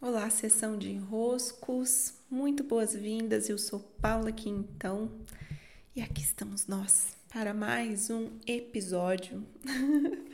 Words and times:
Olá, 0.00 0.30
sessão 0.30 0.78
de 0.78 0.92
enroscos, 0.92 2.14
muito 2.30 2.62
boas-vindas. 2.62 3.48
Eu 3.48 3.58
sou 3.58 3.80
Paula 4.00 4.30
Quintão 4.30 5.10
e 5.94 6.00
aqui 6.00 6.22
estamos 6.22 6.68
nós 6.68 7.16
para 7.28 7.52
mais 7.52 8.08
um 8.08 8.30
episódio. 8.46 9.44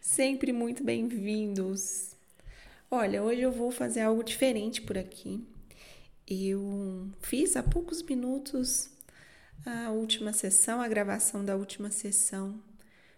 Sempre 0.00 0.52
muito 0.52 0.84
bem-vindos. 0.84 2.14
Olha, 2.88 3.20
hoje 3.20 3.40
eu 3.40 3.50
vou 3.50 3.72
fazer 3.72 4.02
algo 4.02 4.22
diferente 4.22 4.82
por 4.82 4.96
aqui. 4.96 5.44
Eu 6.24 7.10
fiz 7.20 7.56
há 7.56 7.62
poucos 7.62 8.00
minutos 8.04 8.88
a 9.66 9.90
última 9.90 10.32
sessão, 10.32 10.80
a 10.80 10.86
gravação 10.86 11.44
da 11.44 11.56
última 11.56 11.90
sessão, 11.90 12.62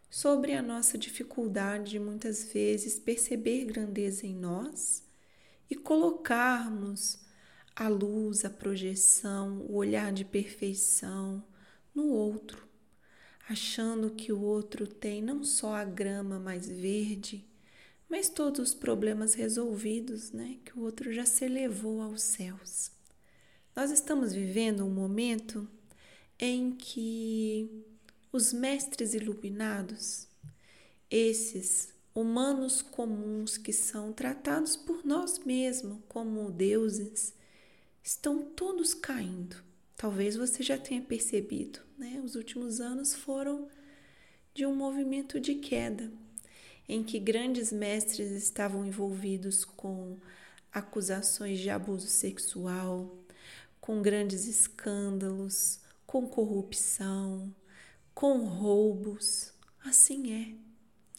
sobre 0.08 0.54
a 0.54 0.62
nossa 0.62 0.96
dificuldade 0.96 1.90
de 1.90 1.98
muitas 1.98 2.50
vezes 2.50 2.98
perceber 2.98 3.66
grandeza 3.66 4.26
em 4.26 4.34
nós 4.34 5.09
e 5.70 5.76
colocarmos 5.76 7.18
a 7.74 7.88
luz, 7.88 8.44
a 8.44 8.50
projeção, 8.50 9.64
o 9.68 9.76
olhar 9.76 10.12
de 10.12 10.24
perfeição 10.24 11.42
no 11.94 12.08
outro, 12.08 12.68
achando 13.48 14.10
que 14.10 14.32
o 14.32 14.40
outro 14.40 14.86
tem 14.86 15.22
não 15.22 15.44
só 15.44 15.76
a 15.76 15.84
grama 15.84 16.38
mais 16.38 16.68
verde, 16.68 17.46
mas 18.08 18.28
todos 18.28 18.60
os 18.60 18.74
problemas 18.74 19.34
resolvidos, 19.34 20.32
né? 20.32 20.58
Que 20.64 20.76
o 20.76 20.82
outro 20.82 21.12
já 21.12 21.24
se 21.24 21.44
elevou 21.44 22.02
aos 22.02 22.22
céus. 22.22 22.90
Nós 23.74 23.92
estamos 23.92 24.32
vivendo 24.32 24.84
um 24.84 24.90
momento 24.90 25.68
em 26.38 26.72
que 26.72 27.84
os 28.32 28.52
mestres 28.52 29.14
iluminados, 29.14 30.26
esses 31.08 31.94
humanos 32.14 32.82
comuns 32.82 33.56
que 33.56 33.72
são 33.72 34.12
tratados 34.12 34.76
por 34.76 35.04
nós 35.04 35.38
mesmos 35.38 35.98
como 36.08 36.50
deuses, 36.50 37.34
estão 38.02 38.42
todos 38.42 38.94
caindo. 38.94 39.56
Talvez 39.96 40.34
você 40.34 40.62
já 40.62 40.78
tenha 40.78 41.02
percebido, 41.02 41.80
né? 41.98 42.20
Os 42.24 42.34
últimos 42.34 42.80
anos 42.80 43.14
foram 43.14 43.68
de 44.54 44.66
um 44.66 44.74
movimento 44.74 45.38
de 45.38 45.56
queda, 45.56 46.10
em 46.88 47.04
que 47.04 47.18
grandes 47.18 47.70
mestres 47.70 48.30
estavam 48.32 48.84
envolvidos 48.84 49.64
com 49.64 50.18
acusações 50.72 51.60
de 51.60 51.70
abuso 51.70 52.08
sexual, 52.08 53.16
com 53.80 54.02
grandes 54.02 54.46
escândalos, 54.46 55.80
com 56.06 56.26
corrupção, 56.26 57.54
com 58.14 58.44
roubos. 58.44 59.52
Assim 59.84 60.32
é, 60.32 60.54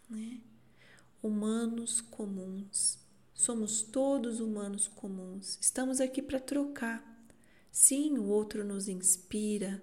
né? 0.10 0.42
Humanos 1.22 2.02
comuns. 2.02 3.00
Somos 3.34 3.82
todos 3.82 4.40
humanos 4.40 4.88
comuns. 4.88 5.58
Estamos 5.62 6.00
aqui 6.00 6.22
para 6.22 6.40
trocar. 6.40 7.04
Sim, 7.72 8.18
o 8.18 8.26
outro 8.26 8.64
nos 8.64 8.88
inspira, 8.88 9.82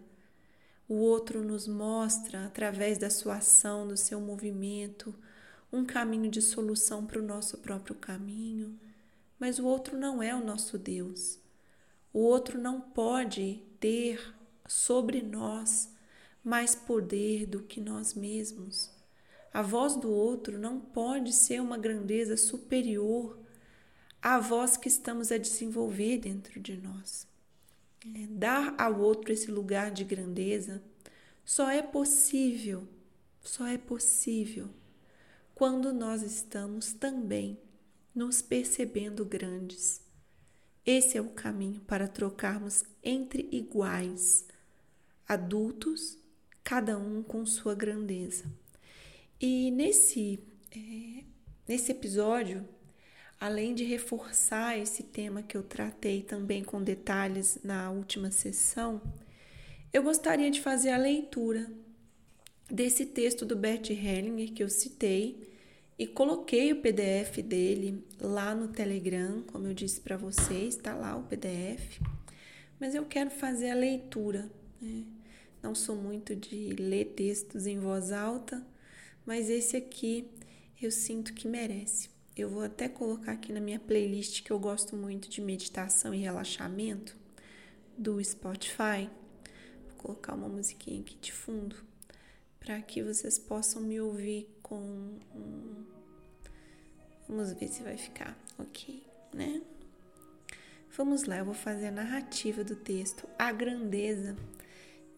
o 0.88 0.94
outro 0.94 1.42
nos 1.42 1.66
mostra, 1.66 2.46
através 2.46 2.98
da 2.98 3.08
sua 3.08 3.36
ação, 3.36 3.88
do 3.88 3.96
seu 3.96 4.20
movimento, 4.20 5.14
um 5.72 5.84
caminho 5.84 6.30
de 6.30 6.42
solução 6.42 7.06
para 7.06 7.18
o 7.20 7.24
nosso 7.24 7.58
próprio 7.58 7.94
caminho. 7.94 8.78
Mas 9.38 9.58
o 9.58 9.66
outro 9.66 9.96
não 9.96 10.22
é 10.22 10.34
o 10.34 10.44
nosso 10.44 10.78
Deus. 10.78 11.38
O 12.12 12.20
outro 12.20 12.58
não 12.58 12.80
pode 12.80 13.62
ter 13.78 14.34
sobre 14.66 15.22
nós 15.22 15.92
mais 16.42 16.74
poder 16.74 17.46
do 17.46 17.62
que 17.62 17.80
nós 17.80 18.14
mesmos. 18.14 18.90
A 19.52 19.62
voz 19.62 19.96
do 19.96 20.10
outro 20.10 20.58
não 20.58 20.78
pode 20.78 21.32
ser 21.32 21.60
uma 21.60 21.78
grandeza 21.78 22.36
superior 22.36 23.38
à 24.20 24.38
voz 24.38 24.76
que 24.76 24.88
estamos 24.88 25.32
a 25.32 25.38
desenvolver 25.38 26.18
dentro 26.18 26.60
de 26.60 26.76
nós. 26.76 27.26
É, 28.04 28.26
dar 28.28 28.74
ao 28.78 29.00
outro 29.00 29.32
esse 29.32 29.50
lugar 29.50 29.90
de 29.90 30.04
grandeza 30.04 30.82
só 31.44 31.70
é 31.70 31.82
possível, 31.82 32.86
só 33.42 33.66
é 33.66 33.78
possível 33.78 34.68
quando 35.54 35.92
nós 35.92 36.22
estamos 36.22 36.92
também 36.92 37.58
nos 38.14 38.40
percebendo 38.40 39.24
grandes. 39.24 40.00
Esse 40.86 41.18
é 41.18 41.20
o 41.20 41.30
caminho 41.30 41.80
para 41.80 42.06
trocarmos 42.06 42.84
entre 43.02 43.48
iguais, 43.50 44.46
adultos, 45.26 46.16
cada 46.62 46.96
um 46.96 47.22
com 47.22 47.44
sua 47.44 47.74
grandeza. 47.74 48.44
E 49.40 49.70
nesse, 49.70 50.40
é, 50.70 51.24
nesse 51.66 51.92
episódio, 51.92 52.68
além 53.38 53.74
de 53.74 53.84
reforçar 53.84 54.76
esse 54.76 55.02
tema 55.02 55.42
que 55.42 55.56
eu 55.56 55.62
tratei 55.62 56.22
também 56.22 56.64
com 56.64 56.82
detalhes 56.82 57.58
na 57.62 57.90
última 57.90 58.30
sessão, 58.30 59.00
eu 59.92 60.02
gostaria 60.02 60.50
de 60.50 60.60
fazer 60.60 60.90
a 60.90 60.98
leitura 60.98 61.70
desse 62.70 63.06
texto 63.06 63.46
do 63.46 63.56
Bert 63.56 63.90
Hellinger 63.90 64.52
que 64.52 64.62
eu 64.62 64.68
citei 64.68 65.48
e 65.98 66.06
coloquei 66.06 66.72
o 66.72 66.80
PDF 66.80 67.38
dele 67.38 68.04
lá 68.20 68.54
no 68.54 68.68
Telegram, 68.68 69.42
como 69.52 69.66
eu 69.66 69.74
disse 69.74 70.00
para 70.00 70.16
vocês, 70.16 70.76
está 70.76 70.94
lá 70.94 71.16
o 71.16 71.24
PDF. 71.24 72.00
Mas 72.78 72.94
eu 72.94 73.04
quero 73.04 73.30
fazer 73.30 73.70
a 73.70 73.74
leitura. 73.74 74.48
Né? 74.80 75.04
Não 75.62 75.74
sou 75.74 75.96
muito 75.96 76.36
de 76.36 76.70
ler 76.78 77.06
textos 77.16 77.66
em 77.66 77.80
voz 77.80 78.12
alta, 78.12 78.64
mas 79.28 79.50
esse 79.50 79.76
aqui 79.76 80.26
eu 80.80 80.90
sinto 80.90 81.34
que 81.34 81.46
merece. 81.46 82.08
Eu 82.34 82.48
vou 82.48 82.62
até 82.62 82.88
colocar 82.88 83.32
aqui 83.32 83.52
na 83.52 83.60
minha 83.60 83.78
playlist 83.78 84.42
que 84.42 84.50
eu 84.50 84.58
gosto 84.58 84.96
muito 84.96 85.28
de 85.28 85.42
meditação 85.42 86.14
e 86.14 86.18
relaxamento 86.18 87.14
do 87.94 88.24
Spotify. 88.24 89.10
Vou 89.86 89.98
colocar 89.98 90.32
uma 90.32 90.48
musiquinha 90.48 91.02
aqui 91.02 91.14
de 91.20 91.30
fundo 91.30 91.76
para 92.58 92.80
que 92.80 93.02
vocês 93.02 93.38
possam 93.38 93.82
me 93.82 94.00
ouvir 94.00 94.48
com. 94.62 95.18
Vamos 97.28 97.52
ver 97.52 97.68
se 97.68 97.82
vai 97.82 97.98
ficar 97.98 98.34
ok, 98.58 99.04
né? 99.34 99.60
Vamos 100.96 101.24
lá, 101.24 101.36
eu 101.36 101.44
vou 101.44 101.52
fazer 101.52 101.88
a 101.88 101.92
narrativa 101.92 102.64
do 102.64 102.74
texto, 102.74 103.28
A 103.38 103.52
Grandeza, 103.52 104.38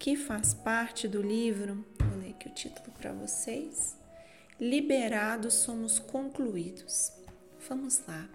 que 0.01 0.17
faz 0.17 0.53
parte 0.53 1.07
do 1.07 1.23
livro. 1.23 1.85
Vou 1.97 2.19
ler 2.19 2.31
aqui 2.31 2.49
o 2.49 2.53
título 2.53 2.91
para 2.99 3.13
vocês 3.13 4.00
liberados 4.61 5.55
somos 5.55 5.99
concluídos. 5.99 7.11
Vamos 7.67 8.03
lá. 8.07 8.29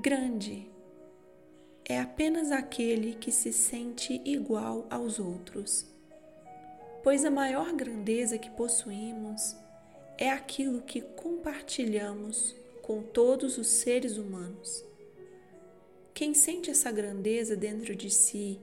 Grande 0.00 0.66
é 1.84 2.00
apenas 2.00 2.50
aquele 2.50 3.14
que 3.14 3.30
se 3.30 3.52
sente 3.52 4.20
igual 4.24 4.86
aos 4.88 5.20
outros, 5.20 5.86
pois 7.04 7.24
a 7.24 7.30
maior 7.30 7.72
grandeza 7.74 8.38
que 8.38 8.50
possuímos 8.50 9.54
é 10.16 10.30
aquilo 10.30 10.80
que 10.80 11.02
compartilhamos 11.02 12.56
com 12.80 13.02
todos 13.02 13.58
os 13.58 13.66
seres 13.66 14.16
humanos. 14.16 14.82
Quem 16.14 16.32
sente 16.32 16.70
essa 16.70 16.90
grandeza 16.90 17.54
dentro 17.54 17.94
de 17.94 18.10
si 18.10 18.58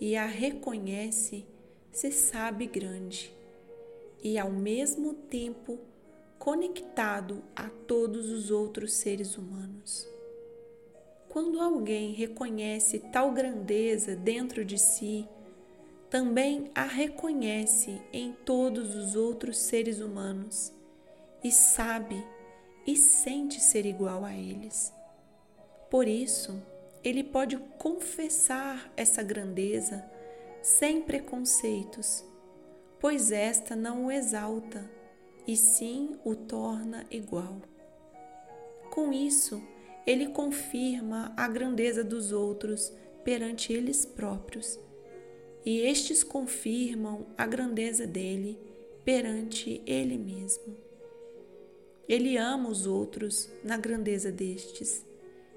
e 0.00 0.16
a 0.16 0.26
reconhece 0.26 1.46
se 1.92 2.10
sabe 2.10 2.66
grande 2.66 3.37
e 4.22 4.38
ao 4.38 4.50
mesmo 4.50 5.14
tempo 5.14 5.78
conectado 6.38 7.42
a 7.54 7.68
todos 7.68 8.30
os 8.30 8.50
outros 8.50 8.92
seres 8.92 9.36
humanos. 9.36 10.08
Quando 11.28 11.60
alguém 11.60 12.12
reconhece 12.12 13.00
tal 13.12 13.32
grandeza 13.32 14.16
dentro 14.16 14.64
de 14.64 14.78
si, 14.78 15.28
também 16.08 16.70
a 16.74 16.84
reconhece 16.84 18.00
em 18.12 18.32
todos 18.32 18.94
os 18.94 19.14
outros 19.14 19.58
seres 19.58 20.00
humanos 20.00 20.72
e 21.44 21.52
sabe 21.52 22.24
e 22.86 22.96
sente 22.96 23.60
ser 23.60 23.84
igual 23.84 24.24
a 24.24 24.32
eles. 24.32 24.92
Por 25.90 26.08
isso, 26.08 26.60
ele 27.04 27.22
pode 27.22 27.56
confessar 27.78 28.90
essa 28.96 29.22
grandeza 29.22 30.04
sem 30.62 31.02
preconceitos 31.02 32.24
pois 33.00 33.30
esta 33.30 33.76
não 33.76 34.06
o 34.06 34.12
exalta, 34.12 34.88
e 35.46 35.56
sim 35.56 36.16
o 36.24 36.34
torna 36.34 37.06
igual. 37.10 37.60
Com 38.90 39.12
isso, 39.12 39.62
ele 40.06 40.28
confirma 40.28 41.32
a 41.36 41.46
grandeza 41.48 42.02
dos 42.02 42.32
outros 42.32 42.92
perante 43.24 43.72
eles 43.72 44.04
próprios, 44.04 44.78
e 45.64 45.80
estes 45.80 46.22
confirmam 46.24 47.26
a 47.36 47.46
grandeza 47.46 48.06
dele 48.06 48.58
perante 49.04 49.82
ele 49.86 50.18
mesmo. 50.18 50.76
Ele 52.08 52.38
ama 52.38 52.70
os 52.70 52.86
outros 52.86 53.50
na 53.62 53.76
grandeza 53.76 54.32
destes 54.32 55.04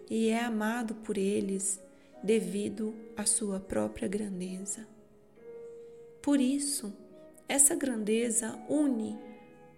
e 0.10 0.28
é 0.28 0.44
amado 0.44 0.96
por 0.96 1.18
eles 1.18 1.80
devido 2.22 2.94
à 3.16 3.26
sua 3.26 3.60
própria 3.60 4.08
grandeza. 4.08 4.86
Por 6.22 6.42
isso, 6.42 6.94
essa 7.52 7.76
grandeza 7.76 8.58
une 8.70 9.20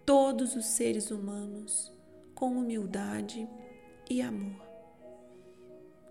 todos 0.06 0.56
os 0.56 0.64
seres 0.64 1.10
humanos 1.10 1.92
com 2.36 2.52
humildade 2.52 3.50
e 4.08 4.22
amor. 4.22 4.64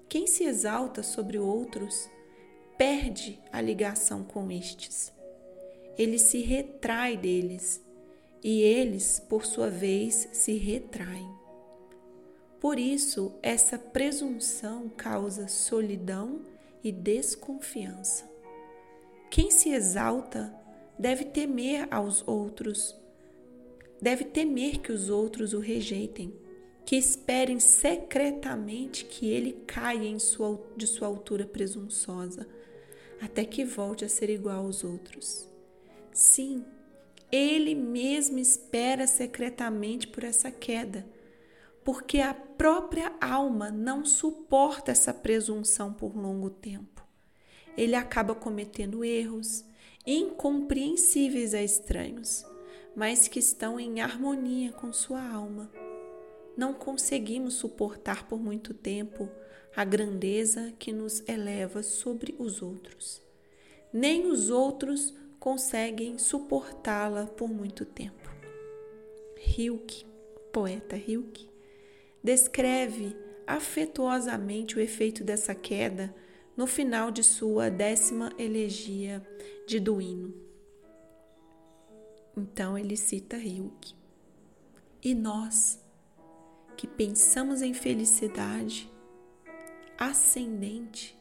Quem 0.08 0.26
se 0.26 0.42
exalta 0.42 1.04
sobre 1.04 1.38
outros 1.38 2.10
perde 2.76 3.40
a 3.52 3.60
ligação 3.60 4.24
com 4.24 4.50
estes. 4.50 5.12
Ele 5.96 6.18
se 6.18 6.40
retrai 6.40 7.16
deles 7.16 7.80
e 8.42 8.60
eles, 8.60 9.20
por 9.20 9.46
sua 9.46 9.70
vez, 9.70 10.30
se 10.32 10.54
retraem. 10.54 11.30
Por 12.58 12.76
isso, 12.76 13.38
essa 13.40 13.78
presunção 13.78 14.88
causa 14.88 15.46
solidão 15.46 16.40
e 16.82 16.90
desconfiança. 16.90 18.28
Quem 19.30 19.52
se 19.52 19.68
exalta 19.70 20.60
deve 20.98 21.24
temer 21.24 21.88
aos 21.90 22.26
outros, 22.26 22.96
deve 24.00 24.24
temer 24.24 24.80
que 24.80 24.92
os 24.92 25.10
outros 25.10 25.52
o 25.52 25.58
rejeitem, 25.58 26.32
que 26.84 26.96
esperem 26.96 27.60
secretamente 27.60 29.04
que 29.04 29.28
ele 29.28 29.52
caia 29.66 30.18
sua, 30.18 30.60
de 30.76 30.86
sua 30.86 31.08
altura 31.08 31.46
presunçosa, 31.46 32.46
até 33.20 33.44
que 33.44 33.64
volte 33.64 34.04
a 34.04 34.08
ser 34.08 34.30
igual 34.30 34.64
aos 34.64 34.82
outros. 34.82 35.48
Sim, 36.12 36.64
ele 37.30 37.74
mesmo 37.74 38.38
espera 38.38 39.06
secretamente 39.06 40.08
por 40.08 40.24
essa 40.24 40.50
queda, 40.50 41.06
porque 41.84 42.18
a 42.18 42.34
própria 42.34 43.12
alma 43.20 43.70
não 43.70 44.04
suporta 44.04 44.90
essa 44.90 45.14
presunção 45.14 45.92
por 45.92 46.16
longo 46.16 46.50
tempo. 46.50 47.06
Ele 47.76 47.94
acaba 47.94 48.34
cometendo 48.34 49.04
erros 49.04 49.64
incompreensíveis 50.06 51.54
a 51.54 51.62
estranhos, 51.62 52.44
mas 52.94 53.28
que 53.28 53.38
estão 53.38 53.78
em 53.78 54.00
harmonia 54.00 54.72
com 54.72 54.92
sua 54.92 55.22
alma. 55.22 55.70
Não 56.56 56.74
conseguimos 56.74 57.54
suportar 57.54 58.28
por 58.28 58.38
muito 58.38 58.74
tempo 58.74 59.28
a 59.74 59.84
grandeza 59.84 60.72
que 60.78 60.92
nos 60.92 61.26
eleva 61.26 61.82
sobre 61.82 62.34
os 62.38 62.60
outros. 62.60 63.22
Nem 63.92 64.26
os 64.26 64.50
outros 64.50 65.14
conseguem 65.38 66.18
suportá-la 66.18 67.26
por 67.26 67.48
muito 67.48 67.84
tempo. 67.84 68.30
Hilke, 69.56 70.04
poeta 70.52 70.96
Hilke, 70.96 71.48
descreve 72.22 73.16
afetuosamente 73.46 74.76
o 74.76 74.80
efeito 74.80 75.24
dessa 75.24 75.54
queda 75.54 76.14
no 76.56 76.66
final 76.66 77.10
de 77.10 77.22
sua 77.22 77.70
décima 77.70 78.32
elegia 78.38 79.26
de 79.72 79.80
Duino. 79.80 80.34
Então 82.36 82.76
ele 82.76 82.94
cita 82.94 83.38
Hilke. 83.38 83.94
E 85.02 85.14
nós, 85.14 85.82
que 86.76 86.86
pensamos 86.86 87.62
em 87.62 87.72
felicidade 87.72 88.92
ascendente, 89.96 91.18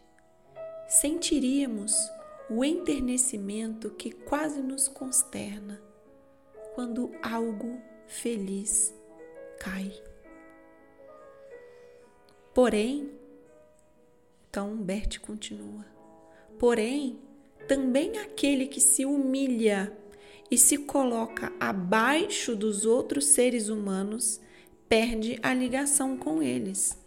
sentiríamos 0.85 1.93
o 2.49 2.65
enternecimento 2.65 3.89
que 3.91 4.11
quase 4.11 4.61
nos 4.61 4.89
consterna 4.89 5.81
quando 6.75 7.09
algo 7.21 7.81
feliz 8.05 8.93
cai. 9.61 9.93
Porém, 12.53 13.17
então 14.49 14.75
Bert 14.75 15.19
continua. 15.21 15.85
Porém, 16.59 17.30
também 17.67 18.17
aquele 18.17 18.67
que 18.67 18.79
se 18.79 19.05
humilha 19.05 19.95
e 20.49 20.57
se 20.57 20.77
coloca 20.77 21.51
abaixo 21.59 22.55
dos 22.55 22.85
outros 22.85 23.25
seres 23.25 23.69
humanos 23.69 24.41
perde 24.89 25.39
a 25.41 25.53
ligação 25.53 26.17
com 26.17 26.43
eles. 26.43 26.97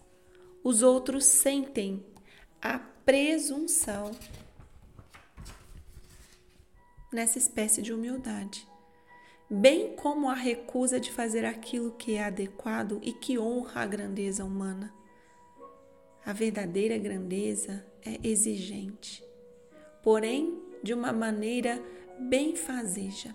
Os 0.63 0.83
outros 0.83 1.27
sentem 1.27 2.03
a 2.63 2.79
presunção 2.79 4.11
nessa 7.13 7.37
espécie 7.37 7.83
de 7.83 7.93
humildade, 7.93 8.67
bem 9.51 9.95
como 9.95 10.31
a 10.31 10.35
recusa 10.35 10.99
de 10.99 11.13
fazer 11.13 11.45
aquilo 11.45 11.93
que 11.93 12.15
é 12.15 12.25
adequado 12.25 12.99
e 13.03 13.13
que 13.13 13.39
honra 13.39 13.83
a 13.83 13.87
grandeza 13.87 14.45
humana. 14.45 14.93
A 16.25 16.33
verdadeira 16.33 16.97
grandeza 16.97 17.87
é 18.03 18.19
exigente, 18.27 19.23
porém 20.05 20.63
de 20.83 20.95
uma 20.95 21.13
maneira 21.13 21.83
benfazeja. 22.21 23.35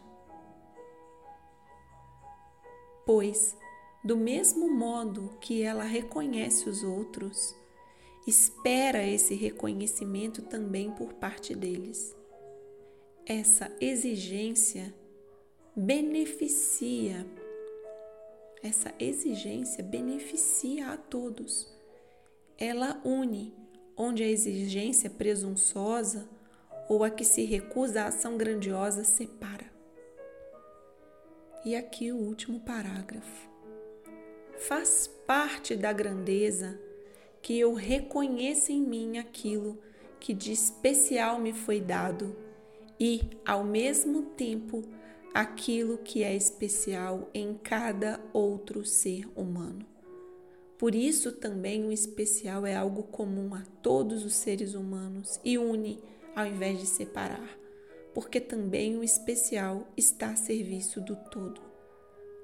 Pois, 3.06 3.58
do 4.04 4.16
mesmo 4.16 4.72
modo 4.72 5.38
que 5.42 5.62
ela 5.62 5.84
reconhece 5.84 6.70
os 6.70 6.82
outros, 6.84 7.54
espera 8.26 9.06
esse 9.06 9.36
reconhecimento 9.36 10.44
também 10.44 10.92
por 10.92 11.12
parte 11.14 11.54
deles. 11.54 12.16
Essa 13.26 13.76
exigência 13.82 14.94
beneficia, 15.76 17.26
essa 18.64 18.94
exigência 18.98 19.84
beneficia 19.84 20.92
a 20.92 20.98
todos 20.98 21.78
ela 22.60 23.02
une, 23.06 23.54
onde 23.96 24.22
a 24.22 24.28
exigência 24.28 25.10
presunçosa 25.10 26.28
ou 26.90 27.04
a 27.04 27.10
que 27.12 27.24
se 27.24 27.46
recusa 27.46 28.02
a 28.02 28.08
ação 28.08 28.36
grandiosa 28.36 29.04
separa. 29.04 29.72
E 31.64 31.76
aqui 31.76 32.12
o 32.12 32.18
último 32.18 32.60
parágrafo. 32.60 33.48
Faz 34.58 35.08
parte 35.28 35.76
da 35.76 35.94
grandeza 35.94 36.80
que 37.42 37.58
eu 37.58 37.74
reconheça 37.74 38.72
em 38.72 38.82
mim 38.82 39.20
aquilo 39.20 39.78
que 40.20 40.34
de 40.34 40.52
especial 40.52 41.40
me 41.40 41.54
foi 41.54 41.80
dado 41.80 42.36
e, 43.00 43.22
ao 43.46 43.64
mesmo 43.64 44.24
tempo, 44.24 44.84
aquilo 45.34 46.00
que 46.00 46.24
é 46.24 46.36
especial 46.36 47.30
em 47.34 47.54
cada 47.54 48.20
outro 48.34 48.84
ser 48.84 49.30
humano. 49.36 49.86
Por 50.78 50.96
isso 50.96 51.32
também 51.34 51.86
o 51.86 51.92
especial 51.92 52.66
é 52.66 52.76
algo 52.76 53.04
comum 53.04 53.54
a 53.54 53.62
todos 53.82 54.26
os 54.26 54.34
seres 54.34 54.74
humanos 54.74 55.40
e 55.44 55.58
une 55.58 56.02
ao 56.40 56.48
invés 56.48 56.80
de 56.80 56.86
separar, 56.86 57.60
porque 58.14 58.40
também 58.40 58.98
o 58.98 59.04
especial 59.04 59.86
está 59.98 60.30
a 60.30 60.36
serviço 60.38 61.02
do 61.02 61.18
todo. 61.30 61.62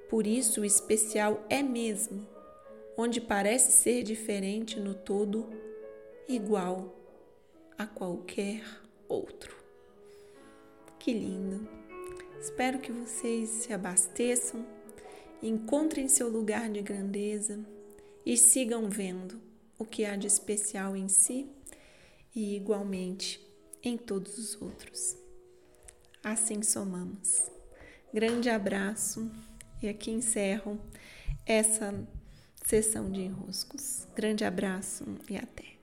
Por 0.09 0.27
isso 0.27 0.61
o 0.61 0.65
especial 0.65 1.45
é 1.49 1.63
mesmo, 1.63 2.27
onde 2.97 3.21
parece 3.21 3.71
ser 3.71 4.03
diferente 4.03 4.81
no 4.81 4.93
todo, 4.93 5.49
igual 6.27 6.93
a 7.77 7.87
qualquer 7.87 8.63
outro. 9.07 9.55
Que 10.99 11.13
lindo! 11.13 11.65
Espero 12.41 12.79
que 12.79 12.91
vocês 12.91 13.49
se 13.49 13.71
abasteçam, 13.71 14.65
encontrem 15.41 16.09
seu 16.09 16.27
lugar 16.27 16.69
de 16.69 16.81
grandeza 16.81 17.65
e 18.25 18.35
sigam 18.35 18.89
vendo 18.89 19.39
o 19.79 19.85
que 19.85 20.03
há 20.03 20.17
de 20.17 20.27
especial 20.27 20.97
em 20.97 21.07
si 21.07 21.49
e 22.35 22.57
igualmente 22.57 23.45
em 23.89 23.97
todos 23.97 24.37
os 24.37 24.61
outros. 24.61 25.15
Assim 26.23 26.63
somamos. 26.63 27.49
Grande 28.13 28.49
abraço 28.49 29.31
e 29.81 29.87
aqui 29.87 30.09
encerro 30.11 30.79
essa 31.45 31.93
sessão 32.63 33.11
de 33.11 33.21
enroscos. 33.21 34.07
Grande 34.15 34.43
abraço 34.43 35.05
e 35.29 35.37
até. 35.37 35.74